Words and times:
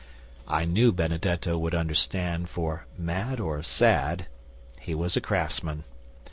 I 0.47 0.65
knew 0.65 0.91
Benedetto 0.91 1.59
would 1.59 1.75
understand, 1.75 2.49
for, 2.49 2.87
mad 2.97 3.39
or 3.39 3.61
sad, 3.61 4.25
he 4.79 4.95
was 4.95 5.15
a 5.15 5.21
craftsman. 5.21 5.83